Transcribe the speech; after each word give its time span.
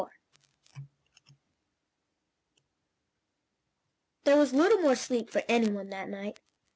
There 4.23 4.35
was 4.35 4.51
little 4.51 4.79
more 4.81 4.95
sleep 4.95 5.29
for 5.29 5.43
any 5.47 5.69
one 5.69 5.91
that 5.91 6.09
night. 6.09 6.39